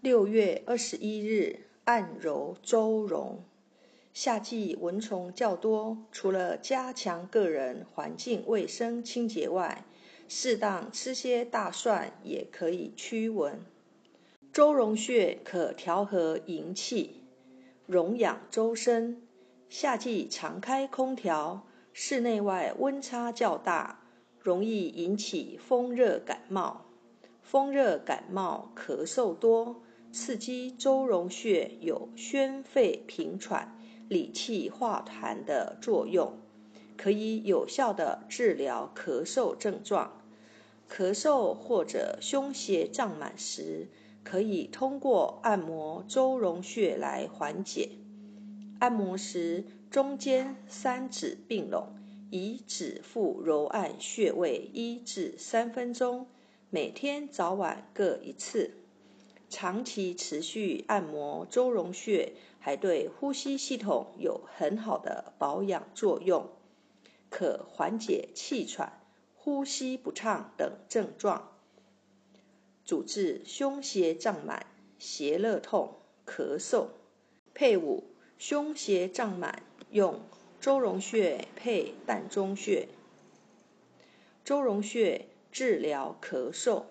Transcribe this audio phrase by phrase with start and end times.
[0.00, 3.42] 六月二十一日，按揉周荣。
[4.14, 9.84] 夏季蚊虫较多，除了加强个人环境卫生清洁外，
[10.28, 13.60] 适当吃些大蒜也可以驱蚊。
[14.52, 17.24] 周荣穴可调和营气，
[17.84, 19.20] 荣养周身。
[19.68, 24.04] 夏季常开空调，室内外温差较大，
[24.38, 26.84] 容易引起风热感冒。
[27.42, 33.78] 风热感冒、咳嗽多，刺激周荣穴有宣肺平喘、
[34.08, 36.38] 理气化痰的作用，
[36.96, 40.22] 可以有效的治疗咳嗽症状。
[40.90, 43.88] 咳嗽或者胸胁胀满时，
[44.24, 47.90] 可以通过按摩周荣穴来缓解。
[48.78, 51.94] 按摩时，中间三指并拢，
[52.30, 56.26] 以指腹揉按穴位一至三分钟。
[56.70, 58.72] 每天早晚各一次，
[59.50, 66.48] 长期持续按摩周荣穴，还对呼吸系统有很好的保养作用，
[67.30, 69.00] 可缓解气喘、
[69.36, 71.52] 呼吸不畅等症状，
[72.84, 74.66] 主治胸胁胀满、
[74.98, 75.94] 胁肋痛、
[76.26, 76.88] 咳嗽。
[77.54, 78.04] 配伍
[78.38, 80.20] 胸胁胀满，用
[80.60, 82.88] 周荣穴配膻中穴。
[84.44, 85.26] 周荣穴。
[85.50, 86.84] 治疗咳嗽，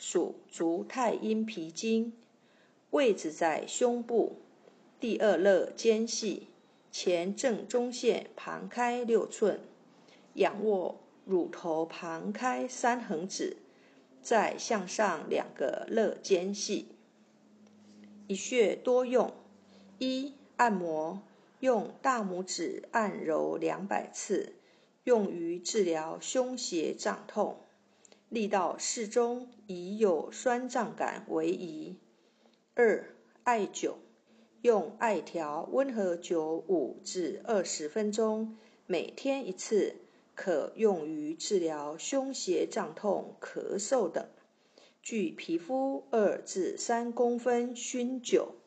[0.00, 2.14] 属足太阴脾经，
[2.88, 4.36] 位置在胸部
[4.98, 6.48] 第二肋间隙
[6.90, 9.60] 前正中线旁开六寸，
[10.32, 13.58] 仰卧乳头旁开三横指，
[14.22, 16.88] 再向上两个肋间隙。
[18.26, 19.30] 一穴多用：
[19.98, 21.20] 一、按摩，
[21.58, 24.54] 用大拇指按揉两百次，
[25.04, 27.58] 用于治疗胸胁胀痛。
[28.30, 31.96] 力道适中，以有酸胀感为宜。
[32.74, 33.94] 二、艾灸，
[34.62, 39.96] 用艾条温和灸五至二十分钟，每天一次，
[40.36, 44.24] 可用于治疗胸胁胀痛、咳嗽等。
[45.02, 48.59] 距皮肤二至三公分熏灸。